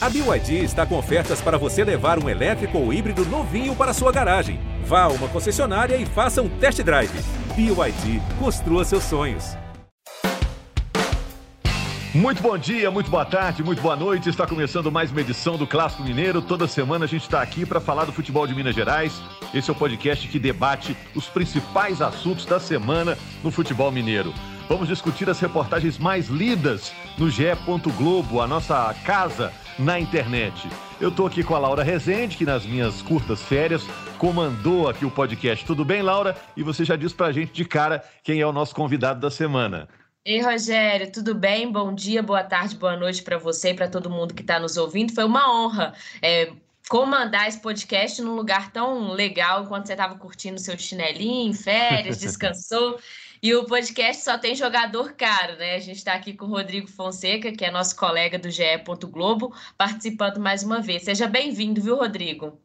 [0.00, 4.12] A BYD está com ofertas para você levar um elétrico ou híbrido novinho para sua
[4.12, 4.60] garagem.
[4.84, 7.10] Vá a uma concessionária e faça um test drive.
[7.56, 9.56] BYD, construa seus sonhos.
[12.14, 14.28] Muito bom dia, muito boa tarde, muito boa noite.
[14.28, 16.40] Está começando mais uma edição do Clássico Mineiro.
[16.40, 19.20] Toda semana a gente está aqui para falar do futebol de Minas Gerais.
[19.52, 24.32] Esse é o podcast que debate os principais assuntos da semana no futebol mineiro.
[24.68, 27.46] Vamos discutir as reportagens mais lidas no GE.
[27.96, 30.68] Globo, a nossa casa na internet.
[31.00, 33.84] Eu estou aqui com a Laura Rezende, que nas minhas curtas férias
[34.18, 35.64] comandou aqui o podcast.
[35.64, 36.36] Tudo bem, Laura?
[36.56, 39.30] E você já disse para a gente de cara quem é o nosso convidado da
[39.30, 39.88] semana.
[40.24, 41.70] Ei, Rogério, tudo bem?
[41.70, 44.76] Bom dia, boa tarde, boa noite para você e para todo mundo que está nos
[44.76, 45.14] ouvindo.
[45.14, 46.52] Foi uma honra é,
[46.88, 52.98] comandar esse podcast num lugar tão legal enquanto você estava curtindo seu chinelinho, férias, descansou.
[53.40, 55.76] E o podcast só tem jogador caro, né?
[55.76, 58.64] A gente está aqui com o Rodrigo Fonseca, que é nosso colega do GE.
[59.08, 61.04] Globo, participando mais uma vez.
[61.04, 62.58] Seja bem-vindo, viu, Rodrigo?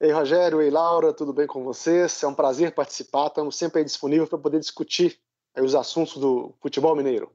[0.00, 2.22] Ei, Rogério, ei, Laura, tudo bem com vocês?
[2.22, 3.28] É um prazer participar.
[3.28, 5.16] Estamos sempre disponíveis para poder discutir
[5.56, 7.30] os assuntos do futebol mineiro.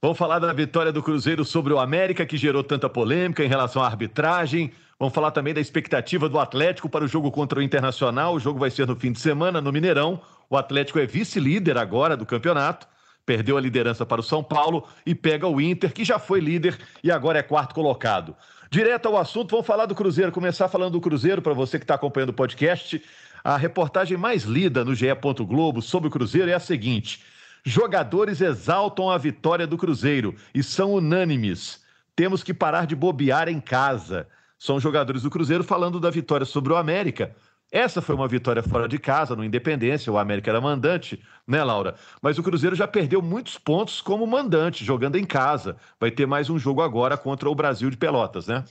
[0.00, 3.82] Vamos falar da vitória do Cruzeiro sobre o América, que gerou tanta polêmica em relação
[3.82, 4.72] à arbitragem.
[4.98, 8.34] Vamos falar também da expectativa do Atlético para o jogo contra o Internacional.
[8.34, 10.20] O jogo vai ser no fim de semana, no Mineirão.
[10.50, 12.86] O Atlético é vice-líder agora do campeonato,
[13.26, 16.78] perdeu a liderança para o São Paulo e pega o Inter, que já foi líder
[17.04, 18.34] e agora é quarto colocado.
[18.70, 20.32] Direto ao assunto, vamos falar do Cruzeiro.
[20.32, 23.02] Começar falando do Cruzeiro, para você que está acompanhando o podcast.
[23.44, 25.06] A reportagem mais lida no GE.
[25.46, 27.22] Globo sobre o Cruzeiro é a seguinte:
[27.64, 31.82] jogadores exaltam a vitória do Cruzeiro e são unânimes.
[32.16, 34.26] Temos que parar de bobear em casa.
[34.58, 37.34] São jogadores do Cruzeiro falando da vitória sobre o América.
[37.70, 41.96] Essa foi uma vitória fora de casa, no Independência, o América era mandante, né, Laura?
[42.22, 45.76] Mas o Cruzeiro já perdeu muitos pontos como mandante, jogando em casa.
[46.00, 48.64] Vai ter mais um jogo agora contra o Brasil de Pelotas, né?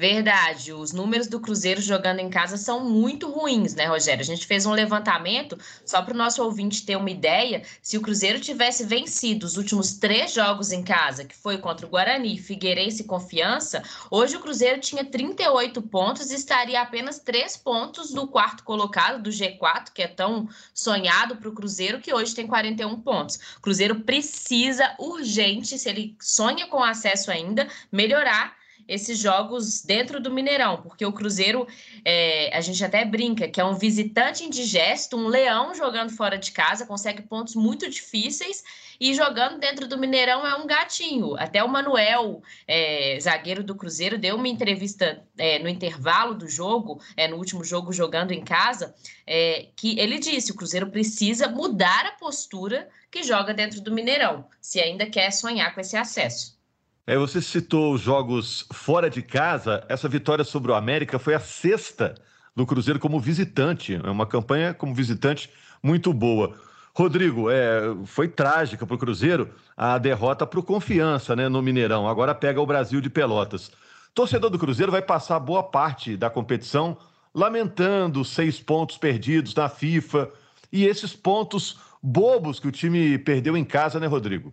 [0.00, 4.22] Verdade, os números do Cruzeiro jogando em casa são muito ruins, né, Rogério?
[4.22, 8.00] A gente fez um levantamento, só para o nosso ouvinte ter uma ideia, se o
[8.00, 13.02] Cruzeiro tivesse vencido os últimos três jogos em casa, que foi contra o Guarani, Figueirense
[13.02, 18.64] e Confiança, hoje o Cruzeiro tinha 38 pontos e estaria apenas três pontos do quarto
[18.64, 23.38] colocado, do G4, que é tão sonhado para o Cruzeiro, que hoje tem 41 pontos.
[23.58, 30.30] O Cruzeiro precisa urgente, se ele sonha com acesso ainda, melhorar esses jogos dentro do
[30.30, 31.66] Mineirão, porque o Cruzeiro,
[32.04, 36.52] é, a gente até brinca que é um visitante indigesto, um leão jogando fora de
[36.52, 38.62] casa, consegue pontos muito difíceis
[39.00, 41.34] e jogando dentro do Mineirão é um gatinho.
[41.38, 47.00] Até o Manuel, é, zagueiro do Cruzeiro, deu uma entrevista é, no intervalo do jogo,
[47.16, 48.94] é, no último jogo jogando em casa,
[49.26, 54.46] é, que ele disse: o Cruzeiro precisa mudar a postura que joga dentro do Mineirão,
[54.60, 56.59] se ainda quer sonhar com esse acesso.
[57.06, 59.84] É, você citou os jogos fora de casa.
[59.88, 62.14] Essa vitória sobre o América foi a sexta
[62.54, 63.94] do Cruzeiro como visitante.
[63.94, 65.50] É uma campanha como visitante
[65.82, 66.54] muito boa.
[66.94, 72.08] Rodrigo, é, foi trágica para o Cruzeiro a derrota para o Confiança né, no Mineirão.
[72.08, 73.70] Agora pega o Brasil de Pelotas.
[74.14, 76.96] Torcedor do Cruzeiro vai passar boa parte da competição
[77.34, 80.30] lamentando seis pontos perdidos na FIFA
[80.72, 84.52] e esses pontos bobos que o time perdeu em casa, né, Rodrigo?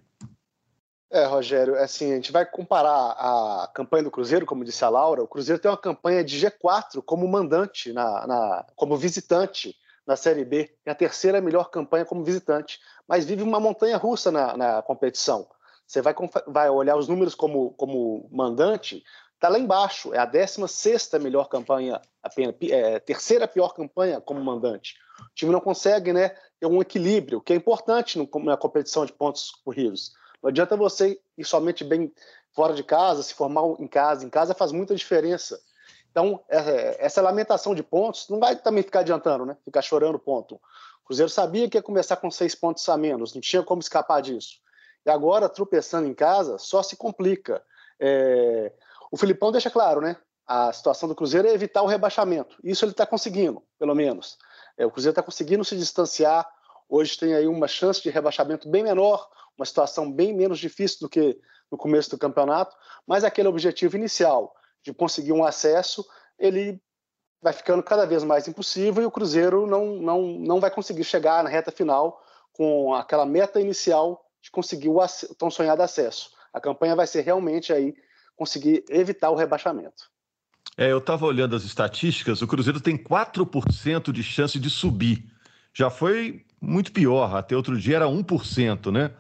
[1.10, 4.90] É, Rogério, é assim, a gente vai comparar a campanha do Cruzeiro, como disse a
[4.90, 9.74] Laura, o Cruzeiro tem uma campanha de G4 como mandante, na, na como visitante
[10.06, 14.32] na Série B, é a terceira melhor campanha como visitante, mas vive uma montanha russa
[14.32, 15.48] na, na competição.
[15.86, 16.14] Você vai,
[16.46, 19.02] vai olhar os números como, como mandante,
[19.36, 24.96] está lá embaixo, é a 16 melhor campanha, apenas, é, terceira pior campanha como mandante.
[25.22, 29.14] O time não consegue né, ter um equilíbrio, que é importante no, na competição de
[29.14, 30.12] pontos corridos.
[30.42, 32.12] Não adianta você ir somente bem
[32.54, 34.26] fora de casa, se formar em casa.
[34.26, 35.60] Em casa faz muita diferença.
[36.12, 39.56] Então, é, essa lamentação de pontos não vai também ficar adiantando, né?
[39.64, 40.56] Ficar chorando ponto.
[40.56, 44.22] O Cruzeiro sabia que ia começar com seis pontos a menos, não tinha como escapar
[44.22, 44.56] disso.
[45.06, 47.64] E agora, tropeçando em casa, só se complica.
[48.00, 48.74] É...
[49.12, 50.18] O Filipão deixa claro, né?
[50.46, 52.58] A situação do Cruzeiro é evitar o rebaixamento.
[52.64, 54.38] Isso ele está conseguindo, pelo menos.
[54.78, 56.48] É, o Cruzeiro está conseguindo se distanciar.
[56.90, 61.10] Hoje tem aí uma chance de rebaixamento bem menor uma situação bem menos difícil do
[61.10, 61.38] que
[61.72, 62.76] no começo do campeonato,
[63.06, 66.06] mas aquele objetivo inicial de conseguir um acesso,
[66.40, 66.82] ele
[67.42, 71.44] vai ficando cada vez mais impossível e o Cruzeiro não, não, não vai conseguir chegar
[71.44, 72.22] na reta final
[72.54, 76.32] com aquela meta inicial de conseguir o, o tão sonhado acesso.
[76.54, 77.94] A campanha vai ser realmente aí
[78.36, 80.10] conseguir evitar o rebaixamento.
[80.78, 85.26] É, eu estava olhando as estatísticas, o Cruzeiro tem 4% de chance de subir.
[85.74, 89.12] Já foi muito pior, até outro dia era 1%, né?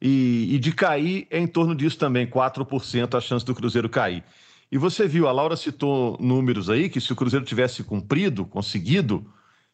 [0.00, 4.22] E, e de cair é em torno disso também, 4% a chance do Cruzeiro cair.
[4.70, 9.24] E você viu, a Laura citou números aí que se o Cruzeiro tivesse cumprido, conseguido,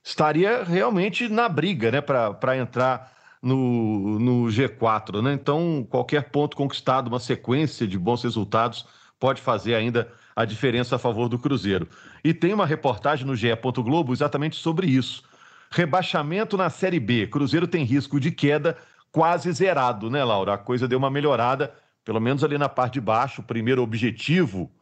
[0.03, 5.33] estaria realmente na briga, né, para entrar no, no G4, né?
[5.33, 8.87] Então, qualquer ponto conquistado, uma sequência de bons resultados,
[9.19, 11.89] pode fazer ainda a diferença a favor do Cruzeiro.
[12.23, 13.49] E tem uma reportagem no GE.
[13.77, 15.23] Globo exatamente sobre isso.
[15.71, 17.27] Rebaixamento na Série B.
[17.27, 18.77] Cruzeiro tem risco de queda
[19.13, 20.55] quase zerado, né, Laura?
[20.55, 21.73] A coisa deu uma melhorada,
[22.05, 23.43] pelo menos ali na parte de baixo.
[23.43, 24.73] O primeiro objetivo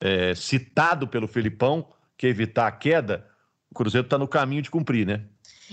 [0.00, 3.26] é, citado pelo Felipão, que é evitar a queda,
[3.70, 5.24] o Cruzeiro está no caminho de cumprir, né?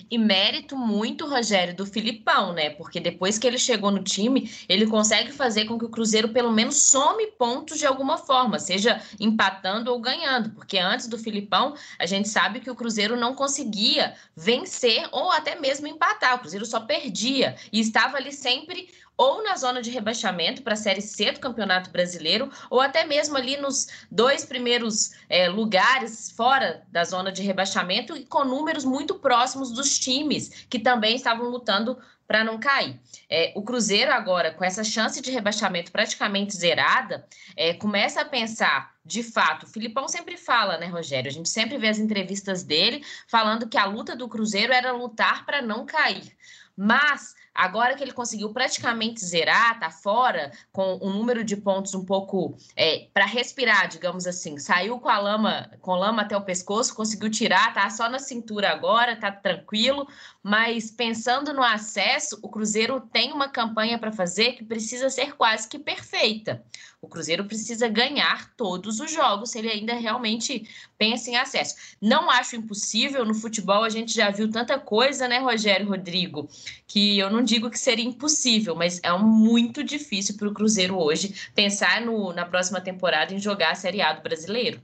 [0.09, 2.69] E mérito muito, Rogério, do Filipão, né?
[2.71, 6.51] Porque depois que ele chegou no time, ele consegue fazer com que o Cruzeiro pelo
[6.51, 10.51] menos some pontos de alguma forma, seja empatando ou ganhando.
[10.51, 15.59] Porque antes do Filipão, a gente sabe que o Cruzeiro não conseguia vencer ou até
[15.59, 16.35] mesmo empatar.
[16.35, 20.78] O Cruzeiro só perdia e estava ali sempre ou na zona de rebaixamento para a
[20.78, 26.84] Série C do Campeonato Brasileiro, ou até mesmo ali nos dois primeiros é, lugares fora
[26.92, 31.98] da zona de rebaixamento e com números muito próximos dos times que também estavam lutando
[32.28, 33.00] para não cair.
[33.30, 37.25] É, o Cruzeiro agora, com essa chance de rebaixamento praticamente zerada,
[37.56, 41.30] é, começa a pensar, de fato, o Filipão sempre fala, né, Rogério?
[41.30, 45.46] A gente sempre vê as entrevistas dele falando que a luta do Cruzeiro era lutar
[45.46, 46.36] para não cair.
[46.75, 52.06] Mas Agora que ele conseguiu praticamente zerar, tá fora, com um número de pontos um
[52.06, 54.59] pouco é, para respirar, digamos assim.
[54.59, 58.69] Saiu com a lama, com lama até o pescoço, conseguiu tirar, tá só na cintura
[58.69, 60.07] agora, tá tranquilo.
[60.44, 65.68] Mas pensando no acesso, o Cruzeiro tem uma campanha para fazer que precisa ser quase
[65.68, 66.63] que perfeita.
[67.01, 70.68] O Cruzeiro precisa ganhar todos os jogos se ele ainda realmente
[70.98, 71.75] pensa em acesso.
[72.01, 76.50] Não acho impossível, no futebol a gente já viu tanta coisa, né, Rogério Rodrigo,
[76.88, 81.33] que eu não digo que seria impossível, mas é muito difícil para o Cruzeiro hoje
[81.55, 84.79] pensar no, na próxima temporada em jogar a Série A do brasileiro.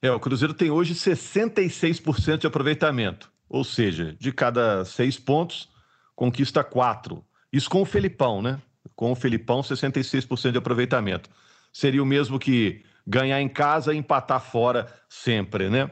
[0.00, 5.68] É, o Cruzeiro tem hoje 66% de aproveitamento, ou seja, de cada seis pontos,
[6.14, 7.24] conquista quatro.
[7.52, 8.60] Isso com o Felipão, né?
[8.94, 11.30] Com o Felipão, 66% de aproveitamento
[11.74, 15.90] seria o mesmo que ganhar em casa e empatar fora sempre, né?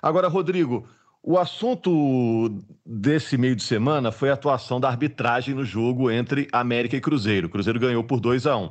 [0.00, 0.88] Agora, Rodrigo,
[1.28, 6.96] o assunto desse meio de semana foi a atuação da arbitragem no jogo entre América
[6.96, 7.48] e Cruzeiro.
[7.48, 8.70] O Cruzeiro ganhou por 2 a 1.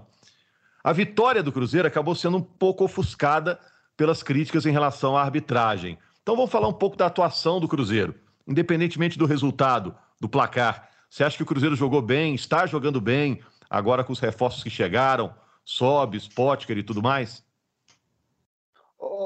[0.82, 3.60] A vitória do Cruzeiro acabou sendo um pouco ofuscada
[3.98, 5.98] pelas críticas em relação à arbitragem.
[6.24, 8.16] Então vamos falar um pouco da atuação do Cruzeiro,
[8.48, 10.90] independentemente do resultado, do placar.
[11.10, 14.70] Você acha que o Cruzeiro jogou bem, está jogando bem, agora com os reforços que
[14.70, 15.34] chegaram?
[15.66, 17.44] sobe, Potker e tudo mais?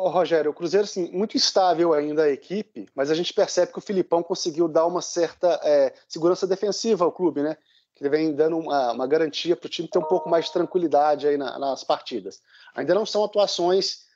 [0.09, 3.81] Rogério, o Cruzeiro, assim, muito estável ainda a equipe, mas a gente percebe que o
[3.81, 7.57] Filipão conseguiu dar uma certa é, segurança defensiva ao clube, né?
[7.95, 10.53] Que ele vem dando uma, uma garantia para o time ter um pouco mais de
[10.53, 12.41] tranquilidade aí na, nas partidas.
[12.75, 14.07] Ainda não são atuações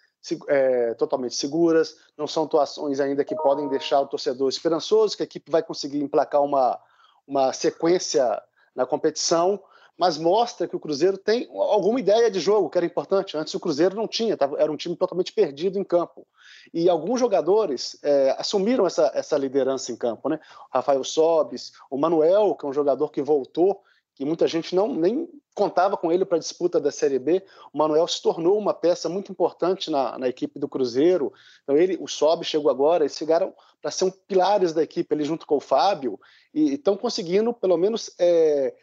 [0.47, 5.25] é, totalmente seguras, não são atuações ainda que podem deixar o torcedor esperançoso que a
[5.25, 6.79] equipe vai conseguir emplacar uma,
[7.27, 8.41] uma sequência
[8.75, 9.61] na competição,
[9.97, 13.37] mas mostra que o Cruzeiro tem alguma ideia de jogo, que era importante.
[13.37, 16.27] Antes o Cruzeiro não tinha, era um time totalmente perdido em campo.
[16.73, 20.29] E alguns jogadores é, assumiram essa, essa liderança em campo.
[20.29, 20.39] Né?
[20.71, 23.81] O Rafael Sobis, o Manuel, que é um jogador que voltou,
[24.15, 27.43] que muita gente não nem contava com ele para a disputa da Série B.
[27.71, 31.31] O Manuel se tornou uma peça muito importante na, na equipe do Cruzeiro.
[31.63, 35.23] Então ele, o Sob chegou agora, eles chegaram para ser um pilares da equipe ali
[35.23, 36.19] junto com o Fábio
[36.53, 38.73] e estão conseguindo pelo menos é,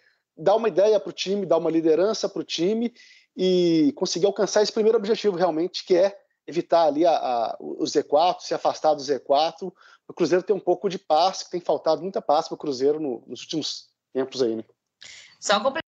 [0.41, 2.93] dar uma ideia para o time, dar uma liderança para o time
[3.37, 8.41] e conseguir alcançar esse primeiro objetivo realmente, que é evitar ali a, a, o Z4,
[8.41, 9.73] se afastar do Z4.
[10.09, 12.99] O Cruzeiro tem um pouco de passe, que tem faltado muita passe para o Cruzeiro
[12.99, 14.65] no, nos últimos tempos aí, né?
[15.39, 15.81] Só completando,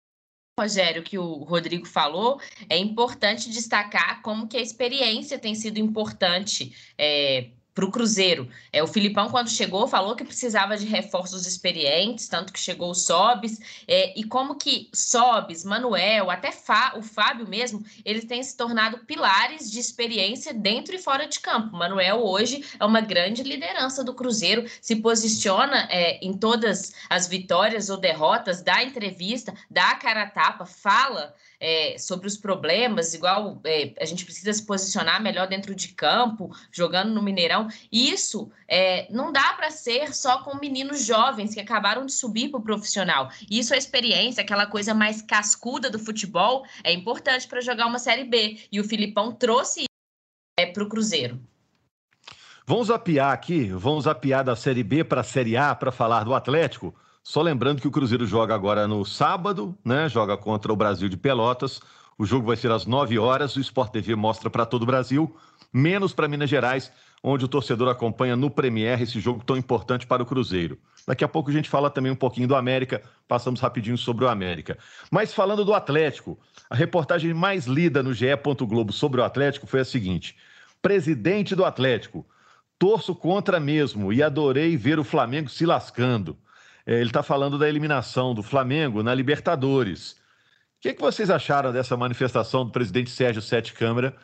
[0.58, 2.38] Rogério, que o Rodrigo falou,
[2.68, 8.46] é importante destacar como que a experiência tem sido importante é, para o Cruzeiro.
[8.70, 12.94] É, o Filipão, quando chegou, falou que precisava de reforços experientes, tanto que chegou o
[12.94, 13.58] Sobis,
[13.88, 18.98] é, e como que Sobis, Manuel, até Fá, o Fábio mesmo, eles têm se tornado
[18.98, 21.74] pilares de experiência dentro e fora de campo.
[21.74, 27.88] Manuel hoje é uma grande liderança do Cruzeiro, se posiciona é, em todas as vitórias
[27.88, 33.60] ou derrotas, dá entrevista, dá a cara a tapa, fala é, sobre os problemas, igual
[33.64, 37.68] é, a gente precisa se posicionar melhor dentro de campo, jogando no Mineirão.
[37.92, 42.58] Isso é, não dá para ser só com meninos jovens que acabaram de subir para
[42.58, 43.30] o profissional.
[43.50, 48.24] Isso é experiência, aquela coisa mais cascuda do futebol, é importante para jogar uma Série
[48.24, 48.58] B.
[48.72, 49.88] E o Filipão trouxe isso
[50.58, 51.38] é, para o Cruzeiro.
[52.66, 56.32] Vamos apiar aqui, vamos apiar da Série B para a Série A para falar do
[56.32, 56.94] Atlético.
[57.22, 60.08] Só lembrando que o Cruzeiro joga agora no sábado, né?
[60.08, 61.80] Joga contra o Brasil de Pelotas.
[62.18, 63.56] O jogo vai ser às 9 horas.
[63.56, 65.34] O Sport TV mostra para todo o Brasil,
[65.72, 66.90] menos para Minas Gerais,
[67.22, 70.78] onde o torcedor acompanha no Premier esse jogo tão importante para o Cruzeiro.
[71.06, 74.28] Daqui a pouco a gente fala também um pouquinho do América, passamos rapidinho sobre o
[74.28, 74.78] América.
[75.10, 78.26] Mas falando do Atlético, a reportagem mais lida no GE.
[78.66, 80.36] Globo sobre o Atlético foi a seguinte:
[80.80, 82.26] presidente do Atlético,
[82.78, 86.36] torço contra mesmo e adorei ver o Flamengo se lascando.
[86.90, 90.10] É, ele está falando da eliminação do Flamengo na Libertadores.
[90.10, 90.16] O
[90.80, 94.16] que, que, vocês acharam dessa manifestação do presidente Sérgio Sete Câmara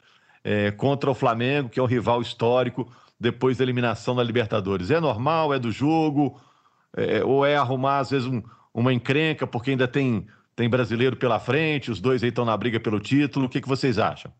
[0.42, 4.90] é, contra o Flamengo, que é um rival histórico, depois da eliminação da Libertadores?
[4.90, 5.54] É normal?
[5.54, 6.40] É do jogo?
[6.96, 8.42] É, ou é arrumar, às vezes, um,
[8.74, 12.80] uma encrenca, porque ainda tem, tem brasileiro pela frente, os dois aí estão na briga
[12.80, 13.46] pelo título?
[13.46, 14.32] O que, que vocês acham?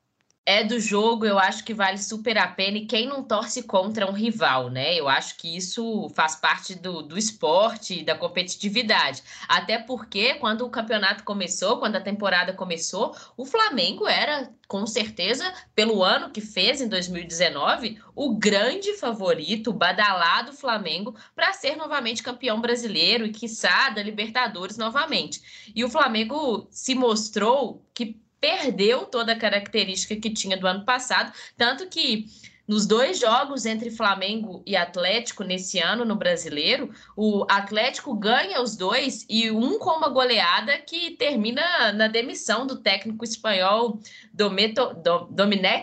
[0.46, 2.78] É do jogo, eu acho que vale super a pena.
[2.78, 4.94] E quem não torce contra um rival, né?
[4.94, 9.24] Eu acho que isso faz parte do, do esporte, da competitividade.
[9.48, 15.52] Até porque, quando o campeonato começou, quando a temporada começou, o Flamengo era, com certeza,
[15.74, 22.22] pelo ano que fez em 2019, o grande favorito, o badalado Flamengo, para ser novamente
[22.22, 25.72] campeão brasileiro e, quiçá, da Libertadores novamente.
[25.74, 31.33] E o Flamengo se mostrou que perdeu toda a característica que tinha do ano passado,
[31.57, 32.26] tanto que
[32.66, 38.76] nos dois jogos entre Flamengo e Atlético nesse ano no Brasileiro, o Atlético ganha os
[38.76, 44.00] dois e um com uma goleada que termina na demissão do técnico espanhol
[44.33, 44.97] Dometo,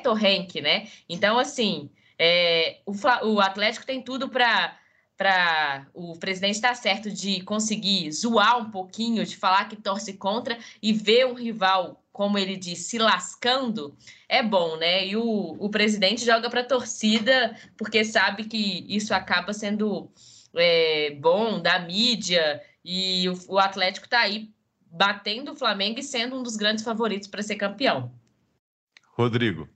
[0.04, 0.88] Torrenque, né?
[1.08, 2.94] Então, assim, é, o,
[3.28, 4.78] o Atlético tem tudo para
[5.16, 10.14] para o presidente estar tá certo de conseguir zoar um pouquinho, de falar que torce
[10.14, 13.98] contra e ver um rival como ele diz, se lascando,
[14.30, 15.08] é bom, né?
[15.08, 20.12] E o, o presidente joga para a torcida porque sabe que isso acaba sendo
[20.56, 24.52] é, bom da mídia e o, o Atlético está aí
[24.86, 28.12] batendo o Flamengo e sendo um dos grandes favoritos para ser campeão.
[29.18, 29.68] Rodrigo.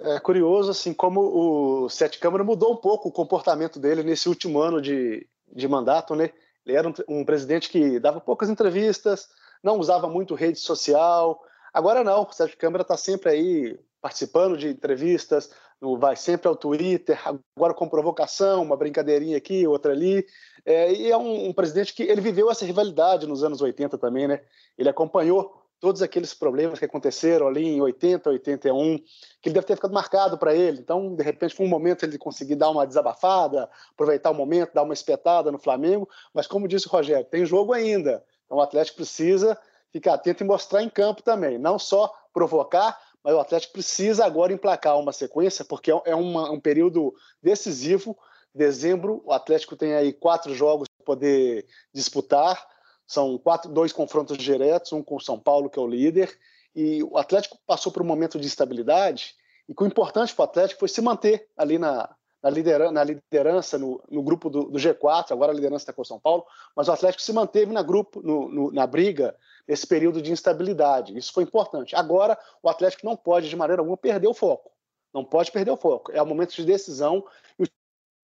[0.00, 4.58] É curioso, assim, como o Sete Câmara mudou um pouco o comportamento dele nesse último
[4.58, 6.30] ano de, de mandato, né?
[6.64, 9.28] Ele era um, um presidente que dava poucas entrevistas,
[9.62, 11.42] não usava muito rede social.
[11.72, 15.50] Agora não, o Sérgio Câmara está sempre aí participando de entrevistas,
[15.98, 17.18] vai sempre ao Twitter,
[17.56, 20.26] agora com provocação, uma brincadeirinha aqui, outra ali.
[20.64, 24.28] É, e é um, um, presidente que ele viveu essa rivalidade nos anos 80 também,
[24.28, 24.42] né?
[24.76, 28.98] Ele acompanhou todos aqueles problemas que aconteceram ali em 80, 81,
[29.40, 30.78] que ele deve ter ficado marcado para ele.
[30.78, 34.84] Então, de repente, foi um momento ele conseguir dar uma desabafada, aproveitar o momento, dar
[34.84, 36.08] uma espetada no Flamengo.
[36.32, 38.24] Mas, como disse o Rogério, tem jogo ainda.
[38.52, 39.58] Então, o Atlético precisa
[39.90, 44.52] ficar atento e mostrar em campo também, não só provocar, mas o Atlético precisa agora
[44.52, 48.14] emplacar uma sequência, porque é, é uma, um período decisivo.
[48.54, 52.62] Dezembro, o Atlético tem aí quatro jogos para poder disputar.
[53.06, 56.38] São quatro, dois confrontos diretos, um com o São Paulo, que é o líder.
[56.76, 59.34] E o Atlético passou por um momento de instabilidade.
[59.66, 63.78] E o importante para o Atlético foi se manter ali na, na, liderança, na liderança
[63.78, 66.44] no, no, grupo do, do, G4, agora a liderança está com o São Paulo,
[66.74, 71.16] mas o Atlético se manteve na, grupo, no, no, na briga nesse período de instabilidade.
[71.16, 71.94] Isso foi importante.
[71.94, 74.72] Agora, o Atlético não pode, de maneira alguma, perder o foco.
[75.14, 76.10] Não pode perder o foco.
[76.12, 77.24] É o momento de decisão
[77.58, 77.68] e o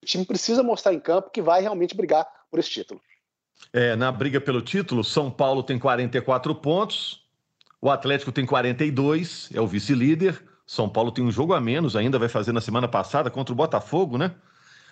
[0.05, 3.01] time precisa mostrar em campo que vai realmente brigar por esse título.
[3.73, 7.25] É, na briga pelo título, São Paulo tem 44 pontos,
[7.81, 10.43] o Atlético tem 42, é o vice-líder.
[10.69, 13.57] São Paulo tem um jogo a menos ainda, vai fazer na semana passada contra o
[13.57, 14.33] Botafogo, né?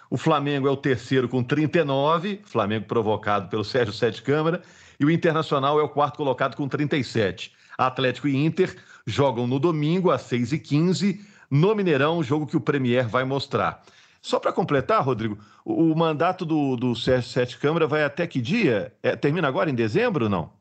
[0.09, 4.62] O Flamengo é o terceiro com 39, Flamengo provocado pelo Sérgio Sete Câmara,
[4.99, 7.52] e o Internacional é o quarto colocado com 37.
[7.76, 8.75] Atlético e Inter
[9.06, 13.85] jogam no domingo às 6h15, no Mineirão, jogo que o Premier vai mostrar.
[14.23, 18.40] Só para completar, Rodrigo, o, o mandato do, do Sérgio Sete Câmara vai até que
[18.40, 18.95] dia?
[19.02, 20.52] É, termina agora em dezembro ou não?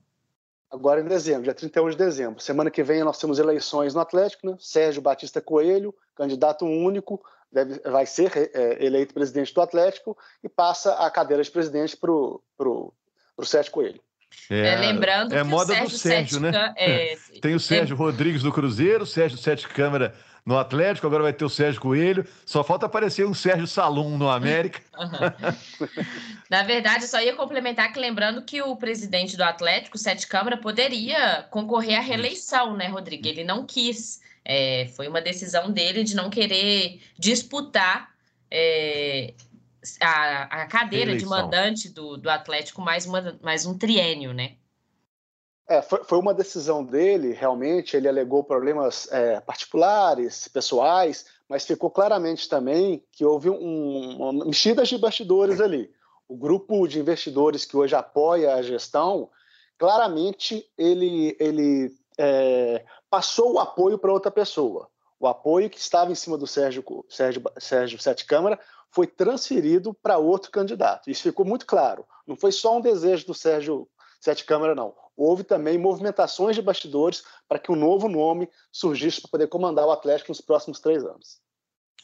[0.75, 2.39] Agora em dezembro, dia 31 de dezembro.
[2.39, 4.55] Semana que vem nós temos eleições no Atlético, né?
[4.59, 10.93] Sérgio Batista Coelho, candidato único, deve, vai ser é, eleito presidente do Atlético e passa
[10.95, 12.93] a cadeira de presidente para o
[13.43, 13.99] Sérgio Coelho.
[14.49, 16.73] É, é, lembrando é que moda o Sérgio do Sérgio, Sete né?
[16.77, 20.13] É, Tem o Sérgio Rodrigues do Cruzeiro, Sérgio Sete Câmara
[20.45, 22.25] no Atlético, agora vai ter o Sérgio Coelho.
[22.45, 24.81] Só falta aparecer um Sérgio Salum no América.
[24.95, 25.91] Uhum.
[26.49, 31.45] Na verdade, só ia complementar que lembrando que o presidente do Atlético, Sete Câmara, poderia
[31.49, 33.27] concorrer à reeleição, né, Rodrigo?
[33.27, 34.21] Ele não quis.
[34.45, 38.09] É, foi uma decisão dele de não querer disputar
[38.49, 39.33] é,
[40.01, 41.29] a, a, cadeira reeleição.
[41.29, 44.53] de mandante do, do Atlético mais, uma, mais um triênio, né?
[45.67, 51.89] É, foi, foi, uma decisão dele, realmente, ele alegou problemas é, particulares, pessoais, mas ficou
[51.89, 55.89] claramente também que houve um, uma mexida de bastidores ali.
[56.27, 59.29] o grupo de investidores que hoje apoia a gestão,
[59.77, 64.87] claramente ele, ele é, passou o apoio para outra pessoa.
[65.19, 68.59] O apoio que estava em cima do Sérgio, Sérgio, Sérgio Sete Câmara
[68.91, 71.09] foi transferido para outro candidato.
[71.09, 72.05] Isso ficou muito claro.
[72.27, 73.87] Não foi só um desejo do Sérgio
[74.19, 74.93] Sete Câmara, não.
[75.17, 79.91] Houve também movimentações de bastidores para que um novo nome surgisse para poder comandar o
[79.91, 81.39] Atlético nos próximos três anos.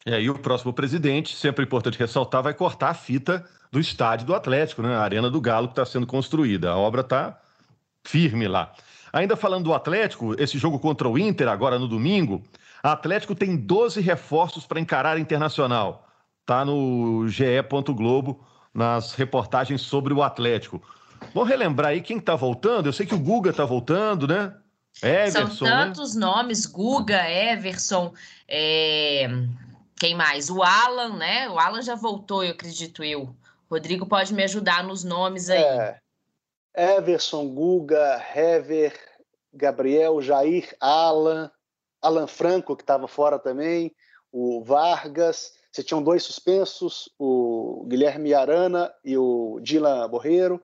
[0.06, 4.34] E aí o próximo presidente, sempre importante ressaltar, vai cortar a fita do estádio do
[4.34, 4.96] Atlético, né?
[4.96, 6.72] a Arena do Galo que está sendo construída.
[6.72, 7.40] A obra está
[8.04, 8.74] firme lá.
[9.14, 12.42] Ainda falando do Atlético, esse jogo contra o Inter, agora no domingo,
[12.82, 16.08] a Atlético tem 12 reforços para encarar a Internacional.
[16.42, 17.44] Está no GE.
[17.94, 20.82] Globo, nas reportagens sobre o Atlético.
[21.34, 22.88] Vamos relembrar aí quem está voltando?
[22.88, 24.56] Eu sei que o Guga está voltando, né?
[25.02, 25.86] Everson, São né?
[25.86, 26.26] tantos né?
[26.26, 28.14] nomes, Guga, Everson,
[28.48, 29.28] é...
[29.98, 30.50] quem mais?
[30.50, 31.50] O Alan, né?
[31.50, 33.34] O Alan já voltou, eu acredito eu.
[33.70, 35.62] Rodrigo pode me ajudar nos nomes aí.
[35.64, 36.00] É.
[36.98, 38.94] Everson, Guga, Hever,
[39.54, 41.50] Gabriel, Jair, Alan,
[42.02, 43.94] Alan Franco, que estava fora também,
[44.32, 45.54] o Vargas.
[45.72, 50.62] Você tinham dois suspensos, o Guilherme Arana e o Dylan Borreiro.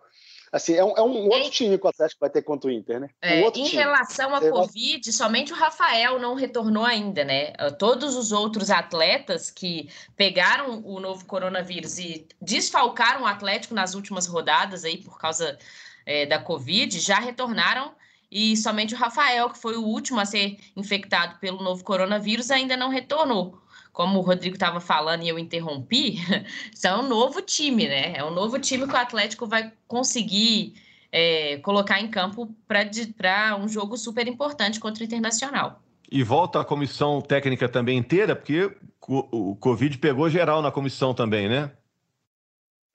[0.52, 3.00] Assim, é um, é um outro time que o Atlético vai ter contra o Inter,
[3.00, 3.10] né?
[3.22, 3.70] É, um em time.
[3.70, 7.52] relação à Covid, somente o Rafael não retornou ainda, né?
[7.78, 14.26] Todos os outros atletas que pegaram o novo coronavírus e desfalcaram o Atlético nas últimas
[14.26, 15.58] rodadas aí por causa
[16.06, 17.94] é, da Covid já retornaram
[18.32, 22.76] e somente o Rafael, que foi o último a ser infectado pelo novo coronavírus, ainda
[22.76, 23.62] não retornou.
[23.98, 26.18] Como o Rodrigo estava falando e eu interrompi,
[26.72, 28.16] são um novo time, né?
[28.16, 30.76] É um novo time que o Atlético vai conseguir
[31.12, 35.82] é, colocar em campo para um jogo super importante contra o Internacional.
[36.12, 38.72] E volta a comissão técnica também inteira, porque
[39.10, 41.72] o Covid pegou geral na comissão também, né?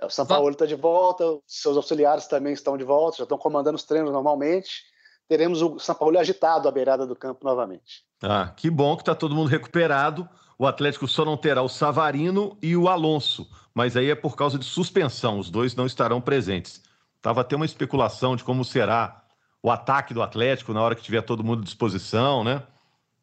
[0.01, 3.37] É, o São Paulo está de volta, seus auxiliares também estão de volta, já estão
[3.37, 4.85] comandando os treinos normalmente.
[5.33, 8.05] Teremos o São Paulo agitado à beirada do campo novamente.
[8.23, 10.29] Ah, que bom que está todo mundo recuperado.
[10.59, 14.59] O Atlético só não terá o Savarino e o Alonso, mas aí é por causa
[14.59, 16.83] de suspensão, os dois não estarão presentes.
[17.23, 19.25] Tava até uma especulação de como será
[19.63, 22.63] o ataque do Atlético na hora que tiver todo mundo à disposição, né?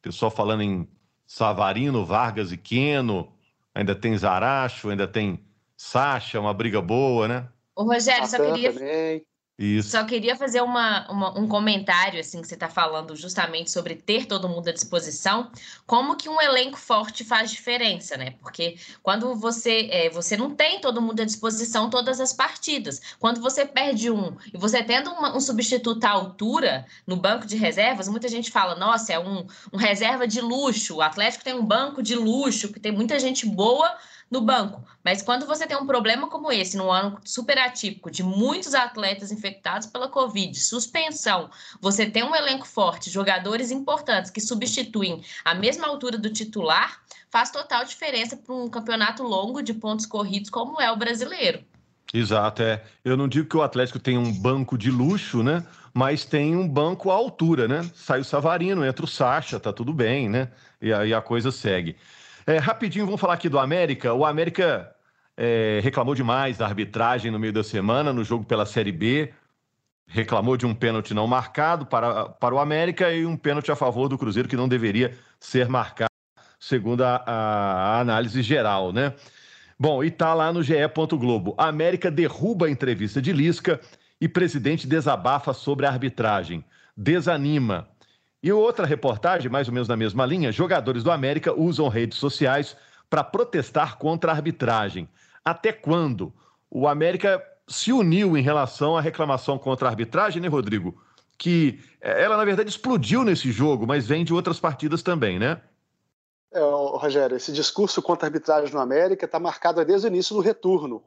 [0.02, 0.90] Pessoal falando em
[1.28, 3.32] Savarino, Vargas e Queno,
[3.76, 5.46] ainda tem Zaracho, ainda tem
[5.78, 7.48] Sacha, uma briga boa, né?
[7.76, 8.74] O Rogério, só queria.
[8.74, 9.24] Também.
[9.60, 9.90] Isso.
[9.90, 14.26] Só queria fazer uma, uma, um comentário, assim, que você está falando justamente sobre ter
[14.26, 15.52] todo mundo à disposição,
[15.86, 18.36] como que um elenco forte faz diferença, né?
[18.40, 23.02] Porque quando você, é, você não tem todo mundo à disposição todas as partidas.
[23.20, 27.58] Quando você perde um e você tendo uma, um substituto à altura no banco de
[27.58, 31.66] reservas, muita gente fala, nossa, é um, um reserva de luxo, o Atlético tem um
[31.66, 33.94] banco de luxo, que tem muita gente boa
[34.30, 34.84] no banco.
[35.04, 39.32] Mas quando você tem um problema como esse, num ano super atípico, de muitos atletas
[39.32, 41.50] infectados pela Covid, suspensão,
[41.82, 47.50] você tem um elenco forte, jogadores importantes que substituem a mesma altura do titular, faz
[47.52, 51.64] total diferença para um campeonato longo de pontos corridos como é o brasileiro.
[52.14, 52.84] Exato, é.
[53.06, 55.64] Eu não digo que o Atlético tem um banco de luxo, né?
[55.94, 57.88] Mas tem um banco à altura, né?
[57.94, 60.50] Sai o Savarino, entra o Sacha, tá tudo bem, né?
[60.82, 61.96] E aí a coisa segue.
[62.50, 64.12] É, rapidinho, vamos falar aqui do América.
[64.12, 64.92] O América
[65.38, 69.32] é, reclamou demais da arbitragem no meio da semana, no jogo pela Série B.
[70.08, 74.10] Reclamou de um pênalti não marcado para, para o América e um pênalti a favor
[74.10, 76.10] do Cruzeiro que não deveria ser marcado,
[76.60, 79.14] segundo a, a análise geral, né?
[79.80, 80.74] Bom, e tá lá no GE.
[81.20, 81.54] Globo.
[81.56, 83.80] América derruba a entrevista de Lisca
[84.20, 86.66] e presidente desabafa sobre a arbitragem.
[86.98, 87.88] Desanima.
[88.42, 92.76] E outra reportagem, mais ou menos na mesma linha: jogadores do América usam redes sociais
[93.10, 95.10] para protestar contra a arbitragem.
[95.44, 96.34] Até quando?
[96.70, 101.02] O América se uniu em relação à reclamação contra a arbitragem, né, Rodrigo?
[101.38, 105.62] Que eh, ela, na verdade, explodiu nesse jogo, mas vem de outras partidas também, né?
[106.52, 110.42] É, Rogério, esse discurso contra a arbitragem no América está marcado desde o início do
[110.42, 111.04] retorno.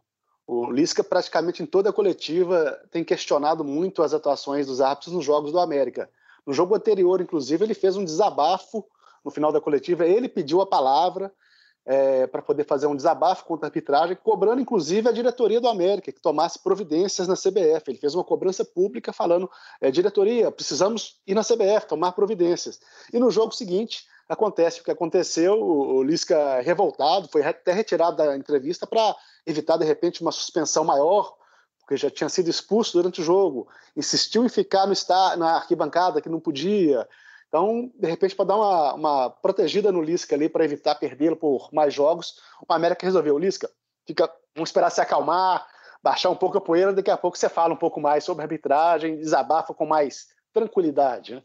[0.47, 5.25] O Lisca, praticamente em toda a coletiva, tem questionado muito as atuações dos árbitros nos
[5.25, 6.09] jogos do América.
[6.47, 8.85] No jogo anterior, inclusive, ele fez um desabafo
[9.25, 10.07] no final da coletiva.
[10.07, 11.33] Ele pediu a palavra
[11.85, 16.13] é, para poder fazer um desabafo contra a arbitragem, cobrando inclusive a diretoria do América
[16.13, 17.83] que tomasse providências na CBF.
[17.89, 19.51] Ele fez uma cobrança pública falando:
[19.81, 22.81] é, diretoria, precisamos ir na CBF, tomar providências.
[23.13, 28.37] E no jogo seguinte, acontece o que aconteceu, o Lisca revoltado, foi até retirado da
[28.37, 29.15] entrevista para
[29.47, 31.35] evitar, de repente, uma suspensão maior
[31.93, 36.21] porque já tinha sido expulso durante o jogo, insistiu em ficar no está, na arquibancada
[36.21, 37.07] que não podia.
[37.49, 41.69] Então, de repente, para dar uma, uma protegida no Lisca ali, para evitar perdê-lo por
[41.73, 43.69] mais jogos, o América resolveu: Lisca,
[44.07, 45.67] fica, vamos esperar se acalmar,
[46.03, 49.19] baixar um pouco a poeira, daqui a pouco você fala um pouco mais sobre arbitragem,
[49.19, 51.45] desabafa com mais tranquilidade.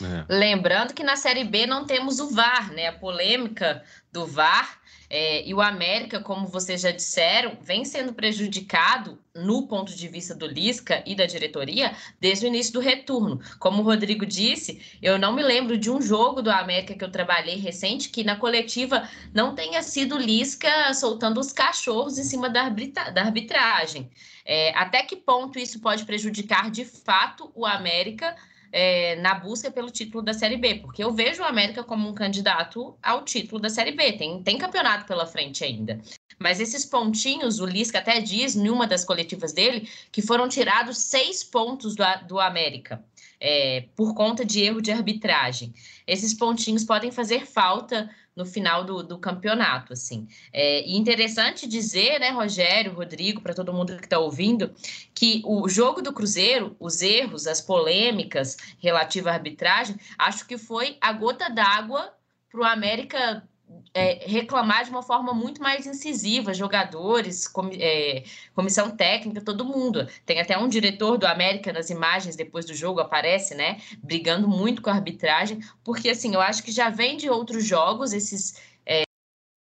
[0.00, 0.24] Né?
[0.26, 0.34] É.
[0.34, 2.88] Lembrando que na Série B não temos o VAR, né?
[2.88, 4.80] A polêmica do VAR
[5.14, 10.34] é, e o América, como vocês já disseram, vem sendo prejudicado no ponto de vista
[10.34, 13.38] do Lisca e da diretoria desde o início do retorno.
[13.58, 17.10] Como o Rodrigo disse, eu não me lembro de um jogo do América que eu
[17.10, 22.62] trabalhei recente que na coletiva não tenha sido Lisca soltando os cachorros em cima da,
[22.62, 24.10] arbitra da arbitragem.
[24.46, 28.34] É, até que ponto isso pode prejudicar de fato o América?
[28.72, 32.14] É, na busca pelo título da Série B, porque eu vejo o América como um
[32.14, 34.12] candidato ao título da Série B.
[34.14, 36.00] Tem, tem campeonato pela frente ainda.
[36.38, 40.98] Mas esses pontinhos, o Lisca até diz em uma das coletivas dele que foram tirados
[40.98, 43.04] seis pontos do, do América.
[43.44, 45.74] É, por conta de erro de arbitragem.
[46.06, 50.26] Esses pontinhos podem fazer falta no final do, do campeonato, assim.
[50.52, 54.74] É, e interessante dizer, né, Rogério, Rodrigo, para todo mundo que está ouvindo,
[55.14, 60.96] que o jogo do Cruzeiro, os erros, as polêmicas relativas à arbitragem, acho que foi
[61.00, 62.12] a gota d'água
[62.50, 63.46] para o América
[63.94, 70.06] é, reclamar de uma forma muito mais incisiva, jogadores, é, comissão técnica, todo mundo.
[70.24, 73.80] Tem até um diretor do América nas imagens depois do jogo, aparece, né?
[74.02, 78.12] Brigando muito com a arbitragem, porque assim, eu acho que já vem de outros jogos
[78.12, 79.02] esses é,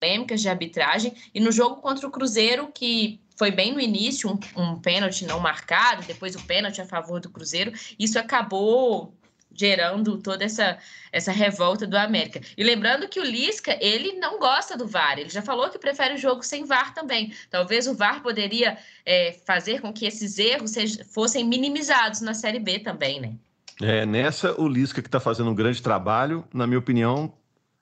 [0.00, 4.62] polêmicas de arbitragem, e no jogo contra o Cruzeiro, que foi bem no início, um,
[4.62, 9.12] um pênalti não marcado, depois o pênalti a favor do Cruzeiro, isso acabou
[9.54, 10.78] gerando toda essa,
[11.12, 12.40] essa revolta do América.
[12.56, 16.14] E lembrando que o Lisca, ele não gosta do VAR, ele já falou que prefere
[16.14, 17.32] o jogo sem VAR também.
[17.50, 22.58] Talvez o VAR poderia é, fazer com que esses erros sejam, fossem minimizados na Série
[22.58, 23.34] B também, né?
[23.82, 27.32] É, nessa, o Lisca que está fazendo um grande trabalho, na minha opinião,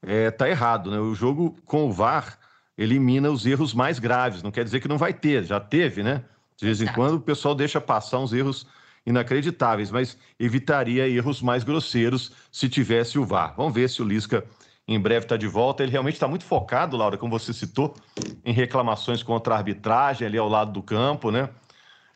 [0.02, 0.90] está é, tá errado.
[0.90, 0.98] Né?
[0.98, 2.38] O jogo com o VAR
[2.76, 4.42] elimina os erros mais graves.
[4.42, 6.24] Não quer dizer que não vai ter, já teve, né?
[6.56, 8.66] De vez em quando o pessoal deixa passar uns erros
[9.04, 13.54] inacreditáveis, mas evitaria erros mais grosseiros se tivesse o VAR.
[13.56, 14.44] Vamos ver se o Lisca
[14.86, 15.82] em breve está de volta.
[15.82, 17.94] Ele realmente está muito focado, Laura, como você citou,
[18.44, 21.48] em reclamações contra a arbitragem ali ao lado do campo, né?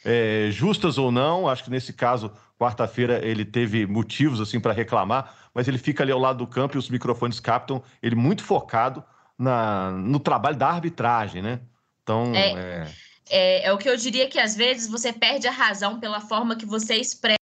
[0.05, 5.35] É, justas ou não, acho que nesse caso, quarta-feira, ele teve motivos assim para reclamar,
[5.53, 9.03] mas ele fica ali ao lado do campo e os microfones captam ele muito focado
[9.37, 11.61] na, no trabalho da arbitragem, né?
[12.03, 12.53] Então, é...
[12.53, 16.21] é é, é o que eu diria que às vezes você perde a razão pela
[16.21, 17.37] forma que você expressa.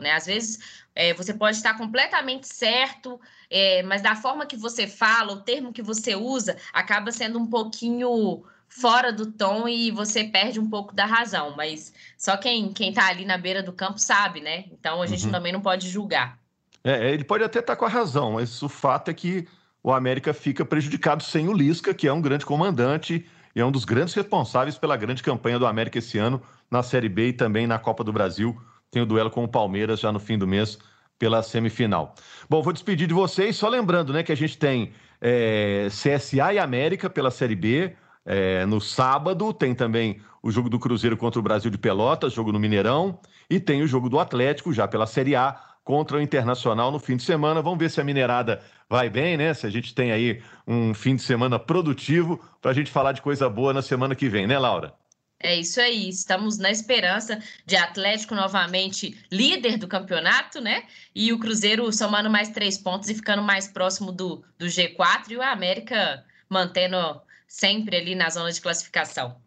[0.00, 0.12] Né?
[0.12, 3.20] Às vezes é, você pode estar completamente certo,
[3.50, 7.46] é, mas da forma que você fala, o termo que você usa, acaba sendo um
[7.46, 11.54] pouquinho fora do tom e você perde um pouco da razão.
[11.56, 14.66] Mas só quem quem está ali na beira do campo sabe, né?
[14.70, 15.32] Então a gente uhum.
[15.32, 16.38] também não pode julgar.
[16.84, 19.46] É, ele pode até estar tá com a razão, mas o fato é que
[19.82, 23.70] o América fica prejudicado sem o Lisca, que é um grande comandante e é um
[23.70, 27.66] dos grandes responsáveis pela grande campanha do América esse ano na Série B e também
[27.66, 28.56] na Copa do Brasil.
[28.90, 30.78] Tem o duelo com o Palmeiras já no fim do mês
[31.18, 32.14] pela semifinal.
[32.48, 36.58] Bom, vou despedir de vocês, só lembrando né, que a gente tem é, CSA e
[36.58, 37.94] América pela Série B.
[38.24, 42.52] É, no sábado tem também o jogo do Cruzeiro contra o Brasil de Pelotas, jogo
[42.52, 46.90] no Mineirão, e tem o jogo do Atlético já pela Série A contra o Internacional
[46.90, 47.62] no fim de semana.
[47.62, 49.54] Vamos ver se a Mineirada vai bem, né?
[49.54, 53.22] Se a gente tem aí um fim de semana produtivo para a gente falar de
[53.22, 54.94] coisa boa na semana que vem, né, Laura?
[55.42, 60.82] É isso aí, estamos na esperança de Atlético novamente líder do campeonato, né?
[61.14, 65.36] E o Cruzeiro somando mais três pontos e ficando mais próximo do, do G4 e
[65.38, 69.40] o América mantendo sempre ali na zona de classificação.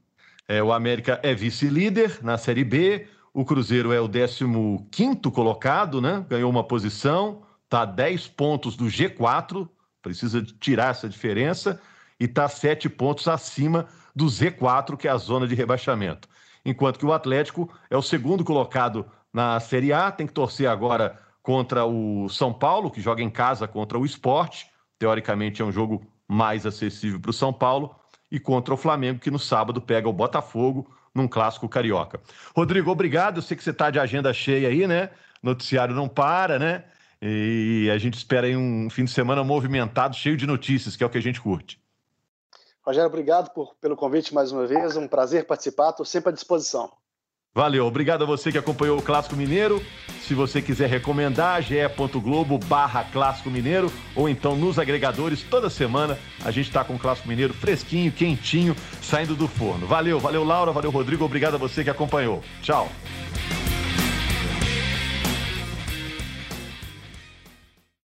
[0.47, 4.07] É, o América é vice-líder na Série B, o Cruzeiro é o
[4.91, 6.23] 15 colocado, né?
[6.29, 9.67] Ganhou uma posição, está a 10 pontos do G4,
[10.01, 11.81] precisa tirar essa diferença,
[12.19, 16.27] e está 7 pontos acima do Z4, que é a zona de rebaixamento.
[16.63, 21.19] Enquanto que o Atlético é o segundo colocado na Série A, tem que torcer agora
[21.41, 24.67] contra o São Paulo, que joga em casa contra o Esporte.
[24.99, 27.95] Teoricamente é um jogo mais acessível para o São Paulo.
[28.31, 32.19] E contra o Flamengo, que no sábado pega o Botafogo num clássico carioca.
[32.55, 33.37] Rodrigo, obrigado.
[33.37, 35.09] Eu sei que você está de agenda cheia aí, né?
[35.41, 36.85] Noticiário não para, né?
[37.21, 41.07] E a gente espera aí um fim de semana movimentado, cheio de notícias, que é
[41.07, 41.81] o que a gente curte.
[42.85, 44.97] Rogério, obrigado por, pelo convite mais uma vez.
[44.97, 46.91] Um prazer participar, estou sempre à disposição.
[47.55, 49.79] Valeu, obrigado a você que acompanhou o Clássico Mineiro.
[50.23, 56.49] Se você quiser recomendar, ge.globo barra Clássico Mineiro ou então nos agregadores, toda semana a
[56.49, 59.85] gente está com o Clássico Mineiro fresquinho, quentinho, saindo do forno.
[59.85, 62.43] Valeu, valeu Laura, valeu Rodrigo, obrigado a você que acompanhou.
[62.63, 62.91] Tchau.